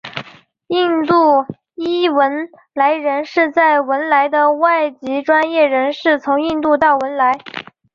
[0.65, 1.13] 印度
[1.75, 7.37] 裔汶莱人是在文莱的外籍专业人士从印度到文莱。